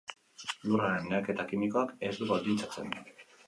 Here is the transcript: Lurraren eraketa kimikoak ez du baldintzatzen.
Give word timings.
Lurraren 0.69 1.11
eraketa 1.11 1.47
kimikoak 1.53 1.95
ez 2.11 2.13
du 2.23 2.33
baldintzatzen. 2.33 2.95